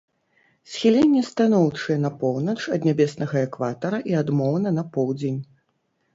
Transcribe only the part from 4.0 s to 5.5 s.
і адмоўна на поўдзень.